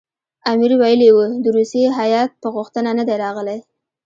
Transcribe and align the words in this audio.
امیر 0.51 0.71
ویلي 0.81 1.09
وو 1.11 1.25
د 1.43 1.45
روسیې 1.57 1.89
هیات 1.99 2.31
په 2.41 2.47
غوښتنه 2.55 2.89
نه 2.99 3.03
دی 3.07 3.15
راغلی. 3.23 3.59